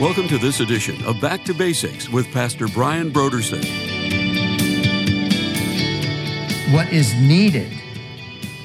[0.00, 3.64] Welcome to this edition of Back to Basics with Pastor Brian Brodersen.
[6.72, 7.72] What is needed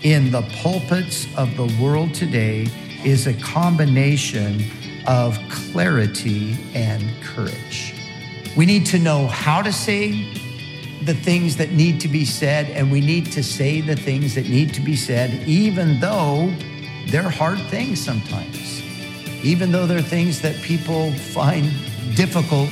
[0.03, 2.67] in the pulpits of the world today
[3.03, 4.63] is a combination
[5.07, 7.95] of clarity and courage.
[8.55, 10.11] We need to know how to say
[11.01, 14.47] the things that need to be said, and we need to say the things that
[14.47, 16.53] need to be said, even though
[17.07, 18.62] they're hard things sometimes
[19.43, 21.65] even though they're things that people find
[22.15, 22.69] difficult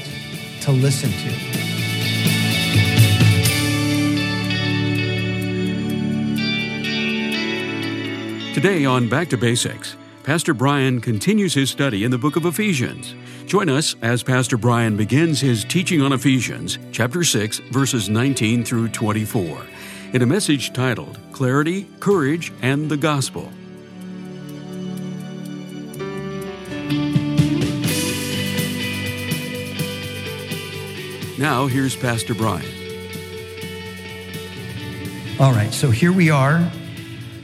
[0.61, 1.61] to listen to.
[8.53, 13.15] Today on Back to Basics, Pastor Brian continues his study in the book of Ephesians.
[13.47, 18.89] Join us as Pastor Brian begins his teaching on Ephesians, chapter 6, verses 19 through
[18.89, 19.65] 24,
[20.13, 23.51] in a message titled Clarity, Courage, and the Gospel.
[31.41, 32.63] Now, here's Pastor Brian.
[35.39, 36.71] All right, so here we are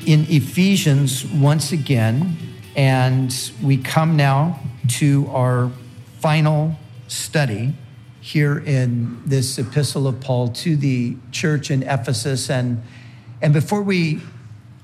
[0.06, 2.38] in Ephesians once again,
[2.76, 4.60] and we come now
[5.00, 5.72] to our
[6.20, 6.76] final
[7.08, 7.74] study
[8.22, 12.52] here in this epistle of Paul to the church in Ephesus.
[12.52, 12.84] And,
[13.42, 14.22] and before we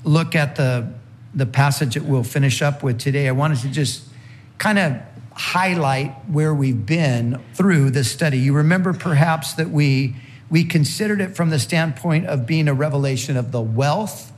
[0.03, 0.91] look at the,
[1.35, 4.05] the passage that we'll finish up with today, I wanted to just
[4.57, 4.99] kind of
[5.35, 8.37] highlight where we've been through this study.
[8.37, 10.15] You remember perhaps that we,
[10.49, 14.31] we considered it from the standpoint of being a revelation of the wealth,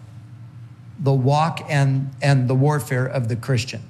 [0.99, 3.81] the walk, and, and the warfare of the Christian.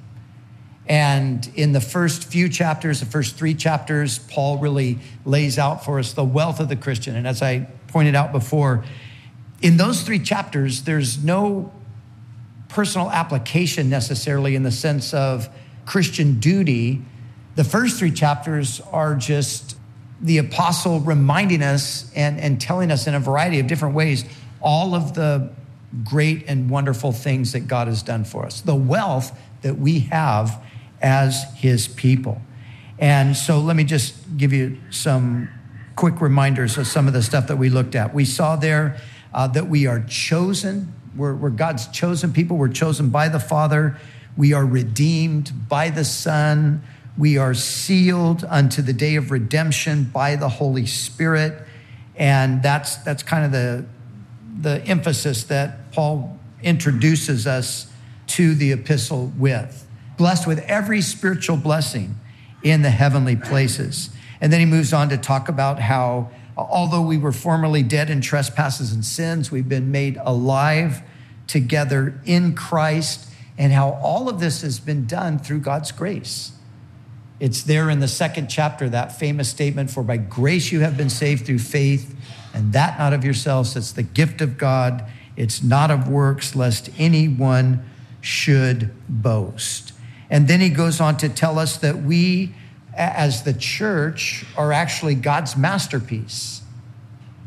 [0.87, 5.99] And in the first few chapters, the first three chapters, Paul really lays out for
[5.99, 7.15] us the wealth of the Christian.
[7.15, 8.83] And as I pointed out before,
[9.61, 11.71] in those three chapters, there's no
[12.69, 15.49] personal application necessarily in the sense of
[15.85, 17.01] Christian duty,
[17.55, 19.77] the first three chapters are just
[20.21, 24.25] the apostle reminding us and, and telling us in a variety of different ways
[24.61, 25.51] all of the
[26.03, 30.61] great and wonderful things that God has done for us, the wealth that we have
[31.01, 32.41] as his people.
[32.97, 35.49] And so let me just give you some
[35.95, 38.13] quick reminders of some of the stuff that we looked at.
[38.13, 38.99] We saw there
[39.33, 43.97] uh, that we are chosen, we're, we're God's chosen people, we're chosen by the Father
[44.37, 46.83] we are redeemed by the Son.
[47.17, 51.63] We are sealed unto the day of redemption by the Holy Spirit.
[52.15, 53.85] And that's, that's kind of the,
[54.59, 57.91] the emphasis that Paul introduces us
[58.27, 59.87] to the epistle with.
[60.17, 62.15] Blessed with every spiritual blessing
[62.63, 64.09] in the heavenly places.
[64.41, 68.21] And then he moves on to talk about how, although we were formerly dead in
[68.21, 71.01] trespasses and sins, we've been made alive
[71.47, 76.51] together in Christ and how all of this has been done through God's grace.
[77.39, 81.09] It's there in the second chapter, that famous statement, For by grace you have been
[81.09, 82.15] saved through faith,
[82.53, 85.05] and that not of yourselves, it's the gift of God.
[85.35, 87.85] It's not of works, lest anyone
[88.21, 89.91] should boast.
[90.29, 92.53] And then he goes on to tell us that we,
[92.95, 96.61] as the church, are actually God's masterpiece.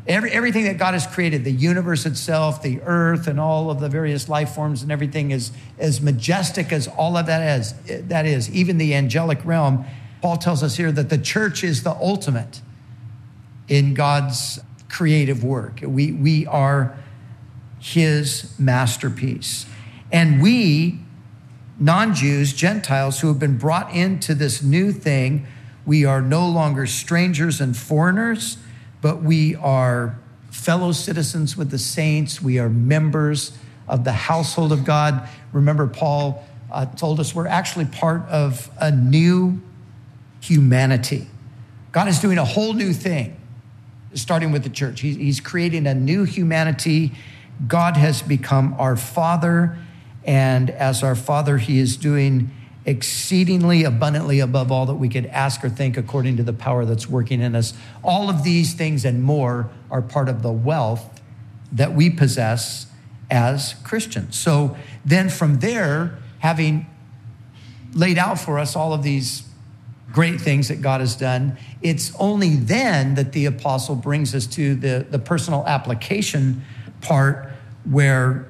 [0.09, 3.87] Every, everything that God has created, the universe itself, the earth, and all of the
[3.87, 7.75] various life forms and everything is as majestic as all of that is.
[8.07, 9.85] That is, even the angelic realm.
[10.23, 12.61] Paul tells us here that the church is the ultimate
[13.67, 14.59] in God's
[14.89, 15.81] creative work.
[15.83, 16.97] We, we are
[17.77, 19.67] his masterpiece.
[20.11, 21.01] And we,
[21.77, 25.45] non Jews, Gentiles who have been brought into this new thing,
[25.85, 28.57] we are no longer strangers and foreigners
[29.01, 30.17] but we are
[30.51, 32.41] fellow citizens with the saints.
[32.41, 35.27] We are members of the household of God.
[35.51, 39.61] Remember, Paul uh, told us we're actually part of a new
[40.41, 41.27] humanity.
[41.91, 43.39] God is doing a whole new thing,
[44.13, 45.01] starting with the church.
[45.01, 47.13] He's, he's creating a new humanity.
[47.67, 49.77] God has become our Father,
[50.23, 52.51] and as our Father, He is doing
[52.89, 57.07] exceedingly abundantly above all that we could ask or think according to the power that's
[57.07, 57.75] working in us.
[58.03, 61.21] All of these things and more are part of the wealth
[61.71, 62.87] that we possess
[63.29, 64.39] as Christians.
[64.39, 64.75] So
[65.05, 66.87] then from there, having
[67.93, 69.43] laid out for us all of these
[70.11, 74.73] great things that God has done, it's only then that the apostle brings us to
[74.73, 76.63] the, the personal application
[77.01, 77.51] part
[77.83, 78.47] where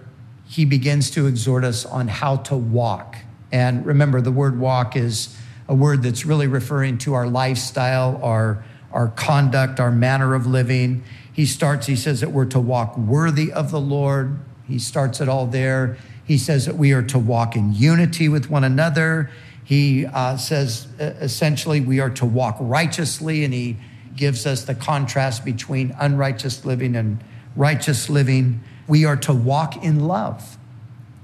[0.47, 3.17] he begins to exhort us on how to walk
[3.51, 5.35] and remember, the word walk is
[5.67, 11.03] a word that's really referring to our lifestyle, our, our conduct, our manner of living.
[11.31, 14.39] He starts, he says that we're to walk worthy of the Lord.
[14.67, 15.97] He starts it all there.
[16.25, 19.31] He says that we are to walk in unity with one another.
[19.63, 23.77] He uh, says essentially we are to walk righteously, and he
[24.15, 27.23] gives us the contrast between unrighteous living and
[27.55, 28.61] righteous living.
[28.87, 30.57] We are to walk in love.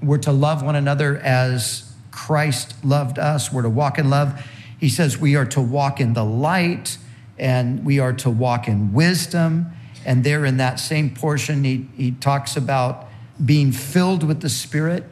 [0.02, 1.85] We're to love one another as
[2.16, 3.52] Christ loved us.
[3.52, 4.42] We're to walk in love.
[4.80, 6.96] He says we are to walk in the light
[7.38, 9.66] and we are to walk in wisdom.
[10.04, 13.06] And there in that same portion, he, he talks about
[13.44, 15.04] being filled with the Spirit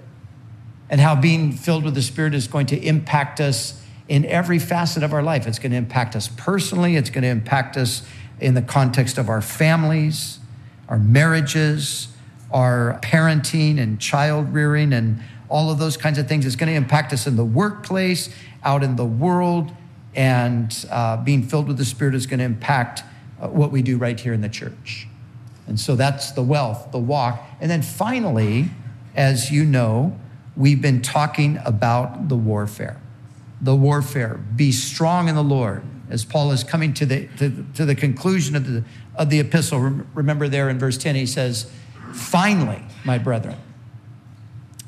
[0.89, 5.03] and how being filled with the Spirit is going to impact us in every facet
[5.03, 5.47] of our life.
[5.47, 8.03] It's going to impact us personally, it's going to impact us
[8.41, 10.39] in the context of our families,
[10.89, 12.09] our marriages,
[12.51, 16.47] our parenting and child rearing, and all of those kinds of things.
[16.47, 19.73] It's going to impact us in the workplace, out in the world,
[20.15, 23.03] and uh, being filled with the Spirit is going to impact
[23.41, 25.09] uh, what we do right here in the church.
[25.67, 27.43] And so that's the wealth, the walk.
[27.61, 28.71] And then finally,
[29.15, 30.19] as you know,
[30.57, 33.01] we've been talking about the warfare.
[33.61, 34.35] The warfare.
[34.55, 35.83] Be strong in the Lord.
[36.11, 38.85] As Paul is coming to the, to, to the conclusion of the,
[39.17, 39.81] of the epistle,
[40.15, 41.71] remember there in verse 10, he says,
[42.13, 43.57] Finally, my brethren,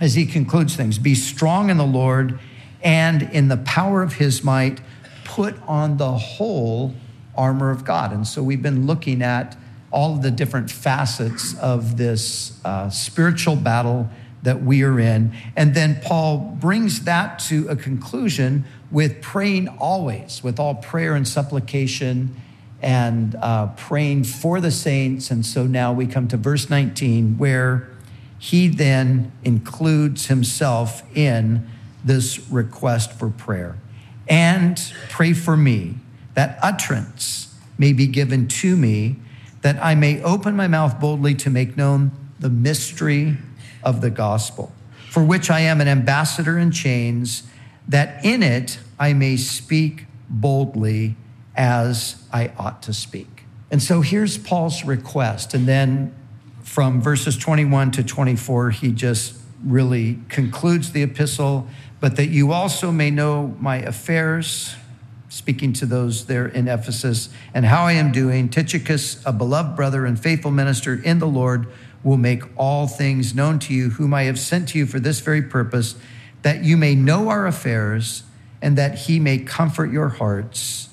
[0.00, 2.38] as he concludes things, be strong in the Lord
[2.82, 4.80] and in the power of his might,
[5.24, 6.94] put on the whole
[7.36, 8.12] armor of God.
[8.12, 9.56] And so we've been looking at
[9.90, 14.08] all the different facets of this uh, spiritual battle
[14.42, 15.32] that we are in.
[15.56, 21.26] And then Paul brings that to a conclusion with praying always, with all prayer and
[21.26, 22.40] supplication
[22.80, 25.30] and uh, praying for the saints.
[25.30, 27.88] And so now we come to verse 19, where
[28.38, 31.68] he then includes himself in
[32.04, 33.76] this request for prayer.
[34.28, 35.96] And pray for me
[36.34, 39.16] that utterance may be given to me,
[39.62, 43.38] that I may open my mouth boldly to make known the mystery
[43.82, 44.72] of the gospel,
[45.10, 47.44] for which I am an ambassador in chains,
[47.88, 51.16] that in it I may speak boldly
[51.56, 53.44] as I ought to speak.
[53.70, 55.54] And so here's Paul's request.
[55.54, 56.14] And then
[56.76, 59.34] from verses 21 to 24, he just
[59.64, 61.66] really concludes the epistle,
[62.00, 64.74] but that you also may know my affairs,
[65.30, 68.50] speaking to those there in Ephesus, and how I am doing.
[68.50, 71.66] Tychicus, a beloved brother and faithful minister in the Lord,
[72.04, 75.20] will make all things known to you, whom I have sent to you for this
[75.20, 75.94] very purpose,
[76.42, 78.22] that you may know our affairs
[78.60, 80.90] and that he may comfort your hearts.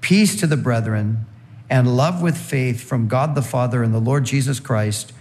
[0.00, 1.26] Peace to the brethren
[1.70, 5.12] and love with faith from God the Father and the Lord Jesus Christ.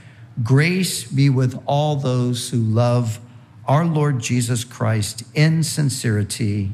[0.44, 3.20] Grace be with all those who love
[3.68, 6.74] our Lord Jesus Christ in sincerity.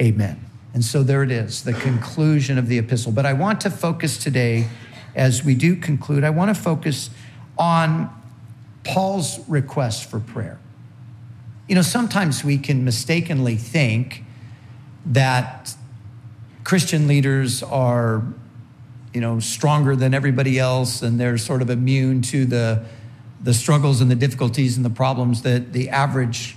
[0.00, 0.44] Amen.
[0.74, 3.12] And so there it is, the conclusion of the epistle.
[3.12, 4.68] But I want to focus today,
[5.14, 7.10] as we do conclude, I want to focus
[7.56, 8.10] on
[8.84, 10.58] Paul's request for prayer.
[11.68, 14.24] You know, sometimes we can mistakenly think
[15.04, 15.74] that
[16.64, 18.22] Christian leaders are,
[19.18, 22.84] you know, stronger than everybody else and they're sort of immune to the,
[23.42, 26.56] the struggles and the difficulties and the problems that the average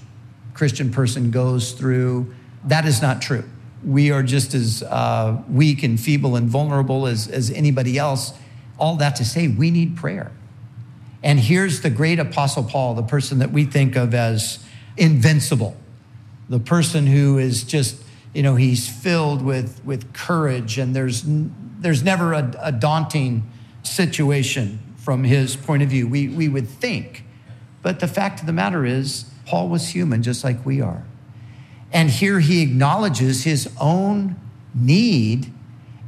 [0.54, 2.32] Christian person goes through.
[2.66, 3.46] That is not true.
[3.84, 8.32] We are just as uh, weak and feeble and vulnerable as, as anybody else.
[8.78, 10.32] All that to say, we need prayer.
[11.24, 14.64] And here's the great Apostle Paul, the person that we think of as
[14.98, 15.76] invincible,
[16.48, 22.04] the person who is just, you know, he's filled with, with courage, and there's, there's
[22.04, 23.50] never a, a daunting
[23.84, 26.08] situation from his point of view.
[26.08, 27.26] We, we would think.
[27.82, 31.04] But the fact of the matter is, Paul was human just like we are.
[31.92, 34.40] And here he acknowledges his own
[34.74, 35.52] need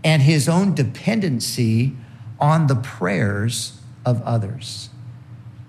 [0.04, 1.94] and his own dependency
[2.40, 4.90] on the prayers of others.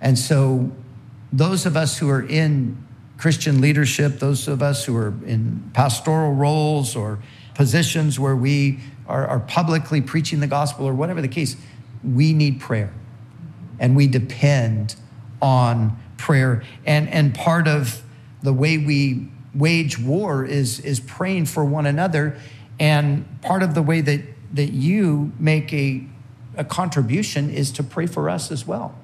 [0.00, 0.70] And so,
[1.32, 2.83] those of us who are in
[3.16, 7.20] Christian leadership, those of us who are in pastoral roles or
[7.54, 11.56] positions where we are, are, publicly preaching the gospel or whatever the case,
[12.02, 12.92] we need prayer.
[13.78, 14.96] And we depend
[15.40, 16.64] on prayer.
[16.86, 18.02] And, and part of
[18.42, 22.38] the way we wage war is, is praying for one another.
[22.80, 24.20] And part of the way that,
[24.54, 26.04] that you make a,
[26.56, 28.98] a contribution is to pray for us as well.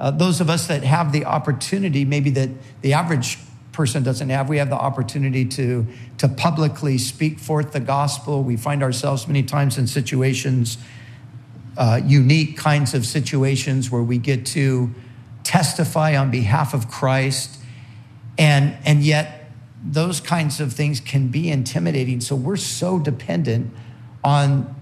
[0.00, 3.38] Uh, those of us that have the opportunity, maybe that the average
[3.72, 5.86] person doesn't have, we have the opportunity to,
[6.18, 8.42] to publicly speak forth the gospel.
[8.42, 10.78] We find ourselves many times in situations,
[11.76, 14.94] uh, unique kinds of situations where we get to
[15.42, 17.60] testify on behalf of Christ.
[18.38, 19.50] And, and yet,
[19.84, 22.20] those kinds of things can be intimidating.
[22.20, 23.72] So we're so dependent
[24.22, 24.74] on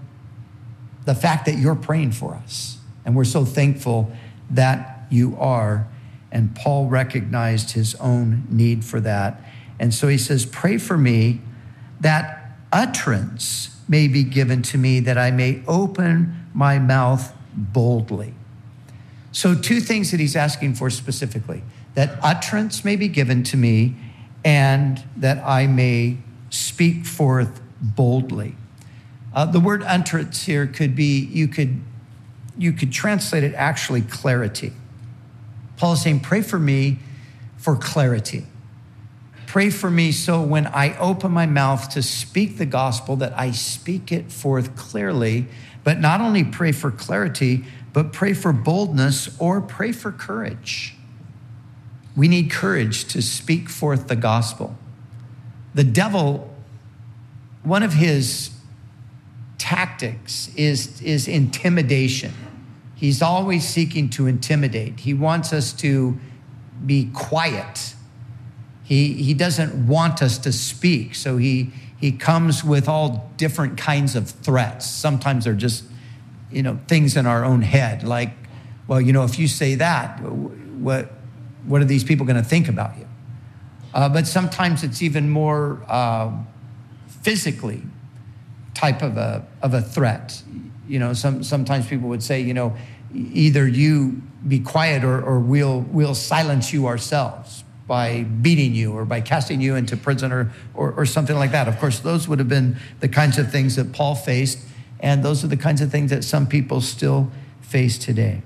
[1.05, 2.77] the fact that you're praying for us.
[3.05, 4.11] And we're so thankful
[4.51, 5.87] that you are.
[6.31, 9.39] And Paul recognized his own need for that.
[9.79, 11.41] And so he says, Pray for me
[12.01, 18.33] that utterance may be given to me, that I may open my mouth boldly.
[19.31, 21.63] So, two things that he's asking for specifically
[21.95, 23.95] that utterance may be given to me,
[24.43, 26.17] and that I may
[26.49, 28.55] speak forth boldly.
[29.33, 31.81] Uh, the word utterance here could be, you could,
[32.57, 34.73] you could translate it actually clarity.
[35.77, 36.99] Paul is saying, Pray for me
[37.57, 38.45] for clarity.
[39.47, 43.51] Pray for me so when I open my mouth to speak the gospel, that I
[43.51, 45.47] speak it forth clearly.
[45.83, 50.95] But not only pray for clarity, but pray for boldness or pray for courage.
[52.15, 54.75] We need courage to speak forth the gospel.
[55.73, 56.53] The devil,
[57.63, 58.51] one of his
[59.57, 62.33] tactics is, is intimidation.
[62.95, 65.01] He's always seeking to intimidate.
[65.01, 66.17] He wants us to
[66.85, 67.95] be quiet.
[68.83, 71.15] He, he doesn't want us to speak.
[71.15, 74.85] So he, he comes with all different kinds of threats.
[74.85, 75.85] Sometimes they're just,
[76.51, 78.31] you know, things in our own head, like,
[78.87, 81.11] well, you know, if you say that, what,
[81.65, 83.07] what are these people going to think about you?
[83.93, 86.31] Uh, but sometimes it's even more uh,
[87.07, 87.83] physically
[88.73, 90.43] type of a, of a threat.
[90.87, 92.75] You know, some, sometimes people would say, you know,
[93.13, 99.05] either you be quiet or, or we'll, we'll silence you ourselves by beating you or
[99.05, 101.67] by casting you into prison or, or, or something like that.
[101.67, 104.59] Of course, those would have been the kinds of things that Paul faced,
[104.99, 108.41] and those are the kinds of things that some people still face today.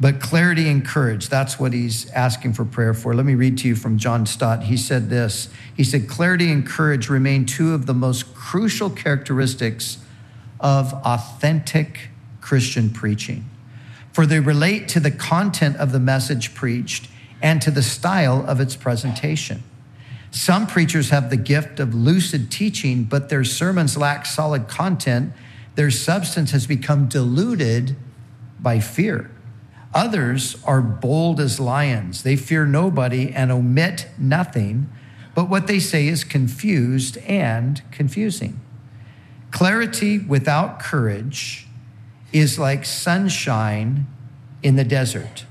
[0.00, 3.14] But clarity and courage, that's what he's asking for prayer for.
[3.14, 4.62] Let me read to you from John Stott.
[4.62, 9.98] He said this He said, Clarity and courage remain two of the most crucial characteristics
[10.60, 12.08] of authentic
[12.40, 13.44] Christian preaching,
[14.12, 17.08] for they relate to the content of the message preached
[17.42, 19.62] and to the style of its presentation.
[20.30, 25.32] Some preachers have the gift of lucid teaching, but their sermons lack solid content.
[25.74, 27.96] Their substance has become diluted
[28.60, 29.30] by fear.
[29.94, 32.22] Others are bold as lions.
[32.22, 34.90] They fear nobody and omit nothing,
[35.34, 38.60] but what they say is confused and confusing.
[39.50, 41.66] Clarity without courage
[42.32, 44.06] is like sunshine
[44.62, 45.44] in the desert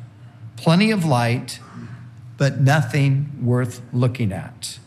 [0.56, 1.60] plenty of light,
[2.36, 4.80] but nothing worth looking at.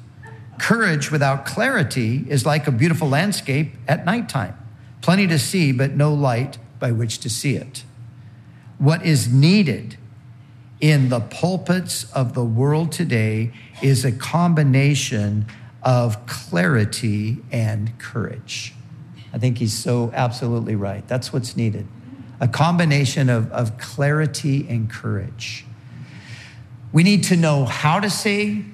[0.59, 4.57] Courage without clarity is like a beautiful landscape at nighttime
[5.01, 7.85] plenty to see, but no light by which to see it.
[8.79, 9.97] What is needed
[10.81, 13.53] in the pulpits of the world today
[13.83, 15.47] is a combination
[15.83, 18.75] of clarity and courage.
[19.33, 21.07] I think he's so absolutely right.
[21.07, 21.87] That's what's needed
[22.43, 25.67] a combination of, of clarity and courage.
[26.91, 28.65] We need to know how to say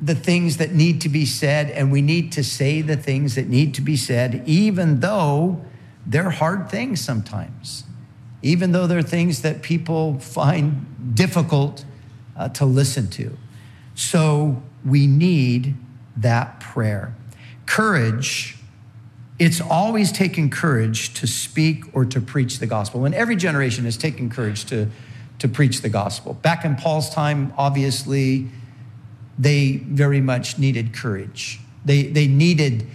[0.00, 3.48] the things that need to be said, and we need to say the things that
[3.48, 5.64] need to be said, even though
[6.06, 7.82] they're hard things sometimes
[8.46, 11.84] even though they're things that people find difficult
[12.36, 13.36] uh, to listen to.
[13.94, 15.74] So we need
[16.16, 17.14] that prayer.
[17.64, 18.55] Courage,
[19.38, 23.04] it's always taken courage to speak or to preach the gospel.
[23.04, 24.88] And every generation has taken courage to,
[25.40, 26.34] to preach the gospel.
[26.34, 28.48] Back in Paul's time, obviously,
[29.38, 31.60] they very much needed courage.
[31.84, 32.86] They, they needed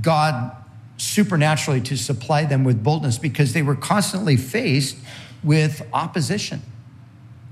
[0.00, 0.56] God
[0.96, 4.96] supernaturally to supply them with boldness because they were constantly faced
[5.42, 6.62] with opposition.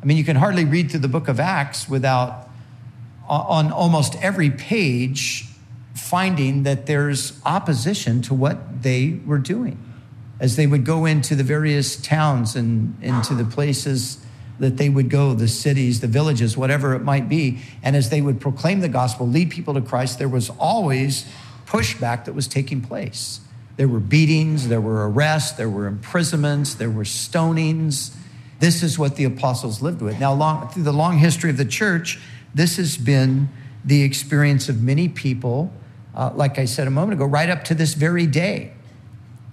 [0.01, 2.49] I mean, you can hardly read through the book of Acts without,
[3.29, 5.50] on almost every page,
[6.11, 9.79] finding that there's opposition to what they were doing.
[10.41, 14.19] As they would go into the various towns and into the places
[14.59, 18.21] that they would go, the cities, the villages, whatever it might be, and as they
[18.21, 21.31] would proclaim the gospel, lead people to Christ, there was always
[21.65, 23.39] pushback that was taking place.
[23.77, 28.13] There were beatings, there were arrests, there were imprisonments, there were stonings.
[28.59, 30.19] This is what the apostles lived with.
[30.19, 32.19] Now, long, through the long history of the church,
[32.53, 33.49] this has been
[33.85, 35.73] the experience of many people,
[36.15, 38.73] uh, like I said a moment ago, right up to this very day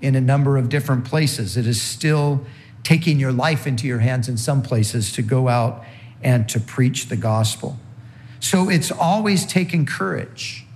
[0.02, 1.58] in a number of different places.
[1.58, 2.46] It is still
[2.84, 5.84] taking your life into your hands in some places to go out
[6.22, 7.78] and to preach the gospel.
[8.40, 10.68] So it's always taken courage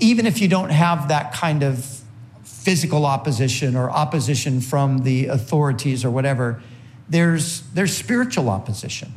[0.00, 2.00] even if you don't have that kind of
[2.44, 6.62] physical opposition or opposition from the authorities or whatever,
[7.08, 9.12] there's, there's spiritual opposition.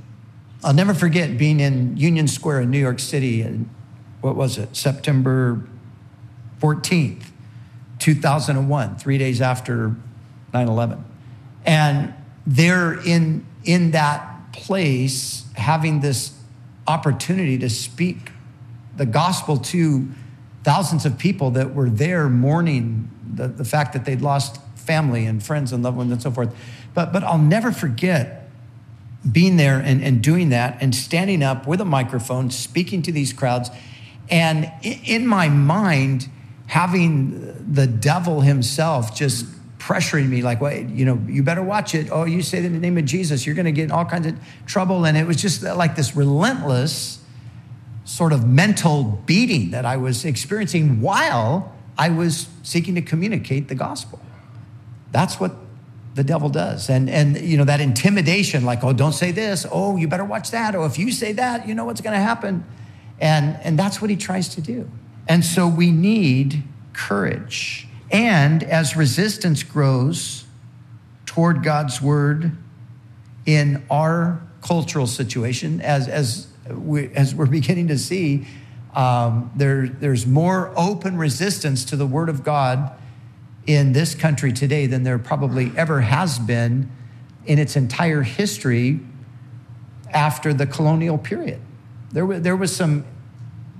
[0.64, 3.70] I'll never forget being in Union Square in New York City, and
[4.22, 5.62] what was it, September
[6.62, 7.26] 14th,
[8.00, 9.96] 2001, three days after
[10.54, 11.04] 9 11.
[11.66, 12.14] And
[12.46, 16.38] there in, in that place, having this
[16.88, 18.32] opportunity to speak
[18.96, 20.08] the gospel to
[20.64, 25.42] thousands of people that were there mourning the, the fact that they'd lost family and
[25.42, 26.54] friends and loved ones and so forth.
[26.94, 28.50] But, but I'll never forget
[29.30, 33.34] being there and, and doing that and standing up with a microphone, speaking to these
[33.34, 33.70] crowds.
[34.30, 36.30] And in my mind,
[36.72, 39.46] having the devil himself just
[39.78, 42.08] pressuring me like well you know you better watch it.
[42.10, 44.40] Oh you say the name of jesus you're going to get in all kinds of
[44.66, 45.06] trouble.
[45.06, 47.20] And it was just uh, like this relentless
[48.06, 53.76] sort of mental beating that i was experiencing while i was seeking to communicate the
[53.76, 54.22] gospel.
[55.12, 55.54] That's what
[56.16, 56.90] the devil does.
[56.90, 59.66] And and you know that intimidation like oh don't say this.
[59.70, 60.74] Oh you better watch that.
[60.74, 62.64] Oh if you say that you know what's going to happen.
[63.20, 64.90] And and that's what he tries to do
[65.28, 66.64] and so we need
[66.94, 70.44] courage and as resistance grows
[71.26, 72.58] toward God's word
[73.46, 78.46] in our cultural situation, as, as, we, as we're beginning to see,
[78.94, 82.92] um, there, there's more open resistance to the word of God
[83.66, 86.92] in this country today than there probably ever has been
[87.46, 89.00] in its entire history
[90.12, 91.62] after the colonial period.
[92.12, 93.06] There, there was some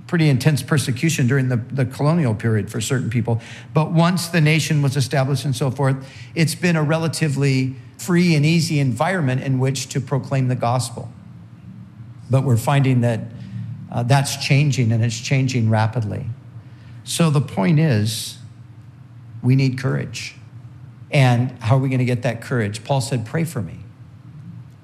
[0.06, 3.40] pretty intense persecution during the, the colonial period for certain people.
[3.72, 5.96] But once the nation was established and so forth,
[6.34, 11.10] it's been a relatively free and easy environment in which to proclaim the gospel.
[12.30, 13.20] But we're finding that
[13.90, 16.26] uh, that's changing and it's changing rapidly.
[17.04, 18.38] So the point is,
[19.42, 20.36] we need courage.
[21.10, 22.84] And how are we going to get that courage?
[22.84, 23.80] Paul said, Pray for me.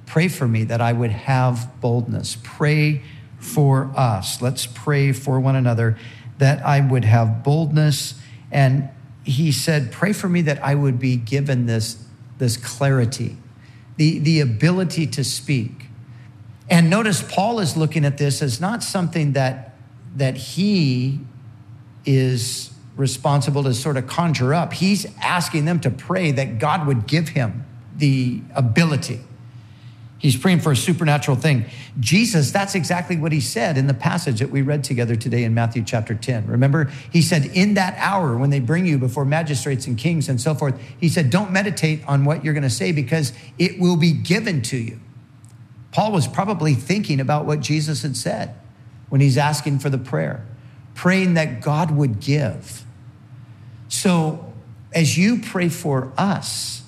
[0.05, 2.37] Pray for me that I would have boldness.
[2.43, 3.03] Pray
[3.38, 4.42] for us.
[4.42, 5.97] Let's pray for one another
[6.38, 8.14] that I would have boldness.
[8.50, 8.88] And
[9.25, 12.02] he said, Pray for me that I would be given this,
[12.38, 13.37] this clarity,
[13.97, 15.86] the, the ability to speak.
[16.71, 19.75] And notice Paul is looking at this as not something that,
[20.17, 21.21] that he
[22.04, 24.73] is responsible to sort of conjure up.
[24.73, 27.65] He's asking them to pray that God would give him
[27.97, 29.21] the ability.
[30.19, 31.67] He's praying for a supernatural thing.
[32.00, 35.54] Jesus, that's exactly what he said in the passage that we read together today in
[35.54, 36.49] Matthew chapter 10.
[36.49, 40.41] Remember, he said, In that hour when they bring you before magistrates and kings and
[40.41, 43.97] so forth, he said, Don't meditate on what you're going to say because it will
[43.97, 44.99] be given to you.
[45.93, 48.57] Paul was probably thinking about what Jesus had said
[49.11, 50.45] when he's asking for the prayer,
[50.97, 52.85] praying that God would give.
[53.89, 54.52] So,
[54.93, 56.83] as you pray for us,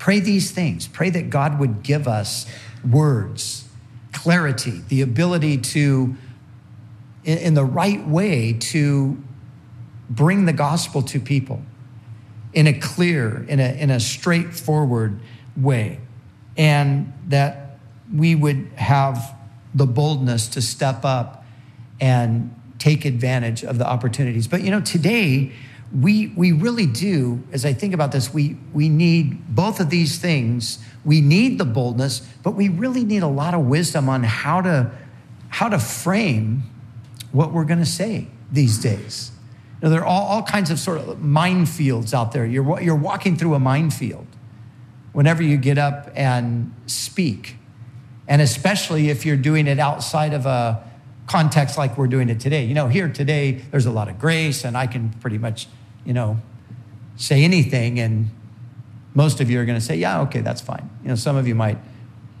[0.00, 0.88] Pray these things.
[0.88, 2.46] Pray that God would give us
[2.90, 3.68] words,
[4.12, 6.16] clarity, the ability to,
[7.22, 9.22] in the right way, to
[10.08, 11.62] bring the gospel to people
[12.54, 15.20] in a clear, in a, in a straightforward
[15.54, 16.00] way.
[16.56, 17.78] And that
[18.12, 19.36] we would have
[19.74, 21.44] the boldness to step up
[22.00, 24.48] and take advantage of the opportunities.
[24.48, 25.52] But you know, today,
[25.98, 30.18] we, we really do, as I think about this, we, we need both of these
[30.18, 30.78] things.
[31.04, 34.92] We need the boldness, but we really need a lot of wisdom on how to,
[35.48, 36.62] how to frame
[37.32, 39.32] what we're going to say these days.
[39.80, 42.46] You know, there are all, all kinds of sort of minefields out there.
[42.46, 44.26] You're, you're walking through a minefield
[45.12, 47.56] whenever you get up and speak.
[48.28, 50.84] And especially if you're doing it outside of a
[51.26, 52.64] context like we're doing it today.
[52.64, 55.66] You know, here today, there's a lot of grace, and I can pretty much
[56.04, 56.40] you know,
[57.16, 58.30] say anything, and
[59.14, 60.88] most of you are going to say, yeah, okay, that's fine.
[61.02, 61.78] You know, some of you might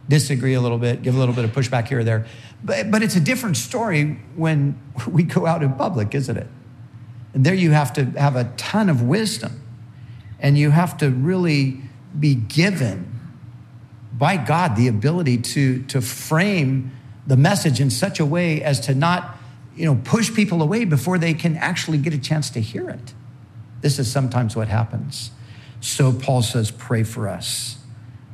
[0.08, 2.26] disagree a little bit, give a little bit of pushback here or there.
[2.62, 6.46] But, but it's a different story when we go out in public, isn't it?
[7.32, 9.62] And there you have to have a ton of wisdom,
[10.40, 11.80] and you have to really
[12.18, 13.06] be given
[14.12, 16.92] by God the ability to, to frame
[17.26, 19.36] the message in such a way as to not
[19.76, 23.14] you know, push people away before they can actually get a chance to hear it.
[23.80, 25.30] This is sometimes what happens.
[25.80, 27.78] So Paul says, pray for us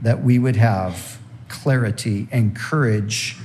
[0.02, 3.36] that we would have clarity and courage,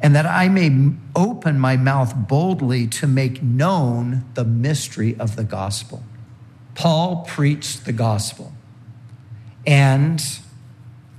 [0.00, 5.44] and that I may open my mouth boldly to make known the mystery of the
[5.44, 6.04] gospel.
[6.74, 8.52] Paul preached the gospel,
[9.66, 10.22] and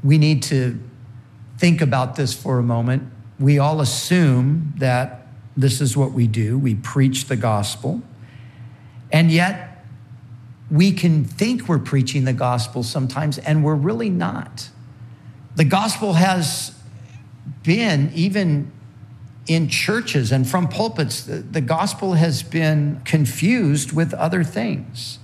[0.03, 0.79] we need to
[1.57, 3.11] think about this for a moment.
[3.39, 5.27] We all assume that
[5.57, 8.01] this is what we do we preach the gospel.
[9.11, 9.85] And yet,
[10.69, 14.69] we can think we're preaching the gospel sometimes, and we're really not.
[15.55, 16.75] The gospel has
[17.63, 18.71] been, even
[19.47, 25.19] in churches and from pulpits, the, the gospel has been confused with other things.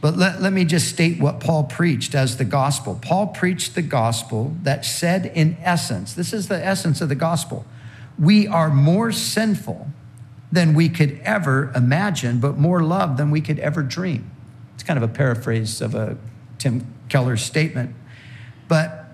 [0.00, 2.98] But let, let me just state what Paul preached as the gospel.
[3.02, 7.66] Paul preached the gospel that said, in essence, this is the essence of the gospel
[8.18, 9.88] we are more sinful
[10.52, 14.30] than we could ever imagine, but more love than we could ever dream.
[14.74, 16.16] It's kind of a paraphrase of a
[16.58, 17.94] Tim Keller statement.
[18.68, 19.06] But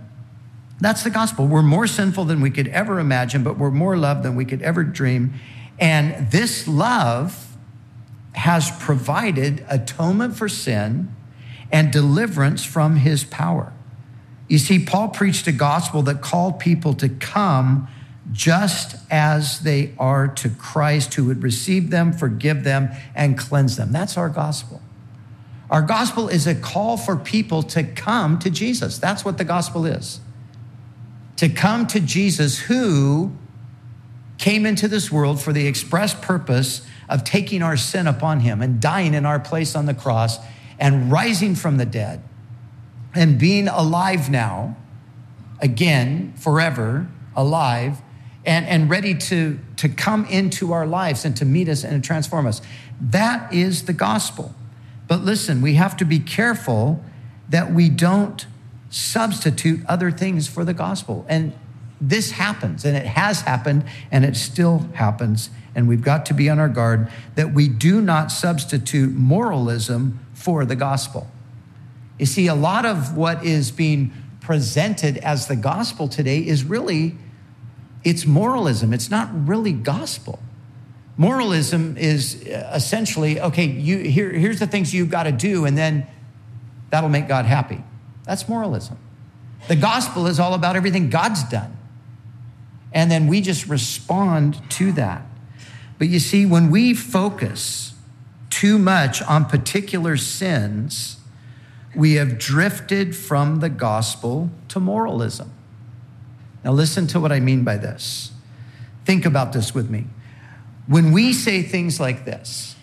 [0.81, 1.47] that's the gospel.
[1.47, 4.63] We're more sinful than we could ever imagine, but we're more loved than we could
[4.63, 5.35] ever dream.
[5.79, 7.57] And this love
[8.33, 11.15] has provided atonement for sin
[11.71, 13.73] and deliverance from his power.
[14.49, 17.89] You see, Paul preached a gospel that called people to come
[18.33, 23.93] just as they are to Christ, who would receive them, forgive them, and cleanse them.
[23.93, 24.81] That's our gospel.
[25.71, 28.99] Our gospel is a call for people to come to Jesus.
[28.99, 30.21] That's what the gospel is.
[31.37, 33.33] To come to Jesus, who
[34.39, 38.81] came into this world for the express purpose of taking our sin upon him and
[38.81, 40.39] dying in our place on the cross
[40.79, 42.23] and rising from the dead
[43.15, 44.77] and being alive now,
[45.61, 48.01] again, forever, alive
[48.45, 52.07] and, and ready to, to come into our lives and to meet us and to
[52.07, 52.61] transform us.
[53.01, 54.55] That is the gospel.
[55.09, 57.05] But listen, we have to be careful
[57.49, 58.47] that we don't
[58.91, 61.25] substitute other things for the gospel.
[61.29, 61.53] And
[62.01, 65.51] this happens, and it has happened, and it still happens.
[65.75, 70.65] And we've got to be on our guard that we do not substitute moralism for
[70.65, 71.29] the gospel.
[72.19, 77.17] You see, a lot of what is being presented as the gospel today is really
[78.05, 78.93] it's moralism.
[78.93, 80.39] It's not really gospel.
[81.17, 85.77] Moralism is uh, essentially okay, you, here, here's the things you've got to do, and
[85.77, 86.07] then
[86.91, 87.83] that'll make God happy.
[88.25, 88.99] That's moralism.
[89.69, 91.77] The gospel is all about everything God's done.
[92.93, 95.23] And then we just respond to that.
[95.99, 97.95] But you see, when we focus
[98.51, 101.17] too much on particular sins,
[101.95, 105.53] we have drifted from the gospel to moralism.
[106.65, 108.31] Now, listen to what I mean by this.
[109.05, 110.07] Think about this with me.
[110.87, 112.77] When we say things like this,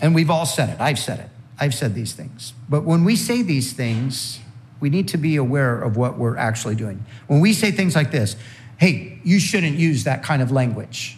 [0.00, 3.16] and we've all said it, I've said it, I've said these things, but when we
[3.16, 4.40] say these things,
[4.80, 7.04] we need to be aware of what we're actually doing.
[7.26, 8.36] When we say things like this,
[8.76, 11.16] hey, you shouldn't use that kind of language.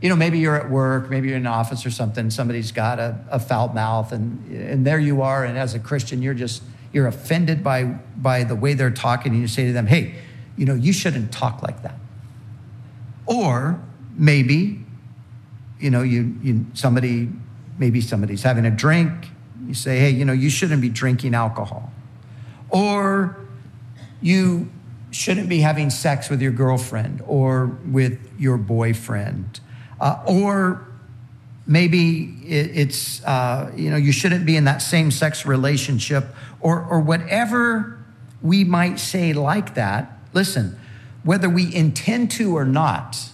[0.00, 2.98] You know, maybe you're at work, maybe you're in an office or something, somebody's got
[2.98, 6.62] a, a foul mouth, and, and there you are, and as a Christian, you're just,
[6.92, 10.14] you're offended by, by the way they're talking, and you say to them, hey,
[10.56, 11.98] you know, you shouldn't talk like that.
[13.26, 13.80] Or
[14.16, 14.84] maybe,
[15.78, 17.28] you know, you, you somebody,
[17.78, 19.28] maybe somebody's having a drink.
[19.66, 21.92] You say, hey, you know, you shouldn't be drinking alcohol.
[22.70, 23.36] Or
[24.22, 24.70] you
[25.10, 29.60] shouldn't be having sex with your girlfriend or with your boyfriend.
[30.00, 30.86] Uh, or
[31.66, 36.26] maybe it's, uh, you know, you shouldn't be in that same sex relationship
[36.60, 37.98] or, or whatever
[38.42, 40.78] we might say like that Listen,
[41.24, 43.30] whether we intend to or not,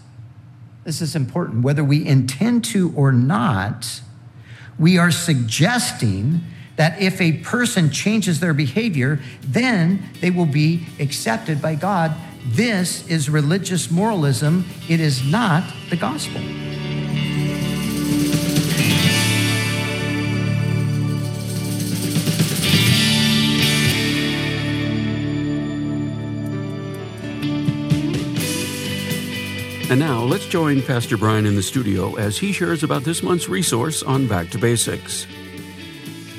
[0.84, 4.00] this is important, whether we intend to or not,
[4.78, 6.42] we are suggesting
[6.76, 12.14] that if a person changes their behavior, then they will be accepted by God.
[12.46, 16.40] This is religious moralism, it is not the gospel.
[29.90, 33.48] And now let's join Pastor Brian in the studio as he shares about this month's
[33.48, 35.26] resource on Back to Basics.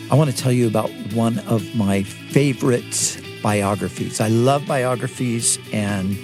[0.10, 4.20] I want to tell you about one of my favorite biographies.
[4.20, 6.18] I love biographies, and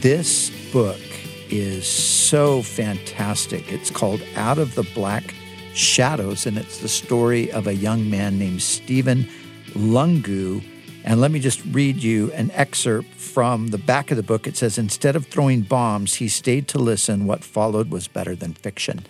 [0.00, 1.00] this book
[1.48, 3.70] is so fantastic.
[3.70, 5.34] It's called Out of the Black
[5.74, 9.28] Shadows, and it's the story of a young man named Stephen
[9.74, 10.62] Lungu
[11.04, 14.46] and let me just read you an excerpt from the back of the book.
[14.46, 17.26] It says, Instead of throwing bombs, he stayed to listen.
[17.26, 19.04] What followed was better than fiction.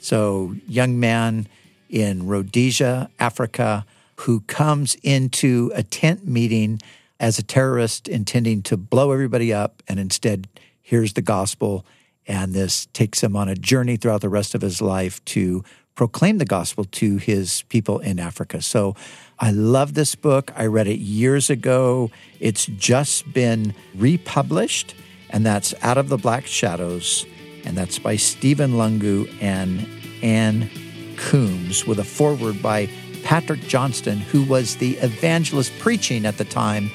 [0.00, 1.48] So, young man
[1.88, 3.84] in Rhodesia, Africa,
[4.20, 6.80] who comes into a tent meeting
[7.18, 10.48] as a terrorist intending to blow everybody up, and instead
[10.80, 11.84] hears the gospel.
[12.28, 16.38] And this takes him on a journey throughout the rest of his life to proclaim
[16.38, 18.62] the gospel to his people in Africa.
[18.62, 18.96] So,
[19.42, 20.52] I love this book.
[20.54, 22.10] I read it years ago.
[22.40, 24.94] It's just been republished,
[25.30, 27.24] and that's Out of the Black Shadows,
[27.64, 29.88] and that's by Stephen Lungu and
[30.22, 30.68] Ann
[31.16, 32.90] Coombs, with a foreword by
[33.24, 36.90] Patrick Johnstone, who was the evangelist preaching at the time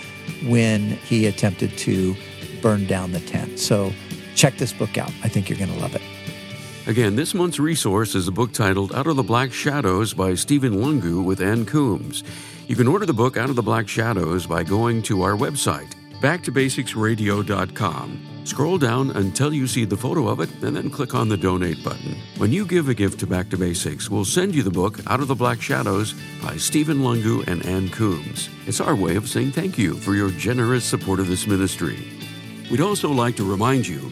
[0.45, 2.15] when he attempted to
[2.61, 3.57] burn down the tent.
[3.59, 3.91] So
[4.35, 5.11] check this book out.
[5.23, 6.14] I think you're going to love it.
[6.87, 10.73] Again, this month's resource is a book titled Out of the Black Shadows by Stephen
[10.73, 12.23] Lungu with Ann Coombs.
[12.67, 15.93] You can order the book Out of the Black Shadows by going to our website,
[16.21, 18.19] backtobasicsradio.com.
[18.43, 21.83] Scroll down until you see the photo of it and then click on the donate
[21.83, 22.15] button.
[22.37, 25.21] When you give a gift to Back to Basics, we'll send you the book Out
[25.21, 28.47] of the Black Shadows by Stephen Lungu and Ann Coombs.
[28.67, 31.97] It's our way of saying thank you for your generous support of this ministry.
[32.69, 34.11] We'd also like to remind you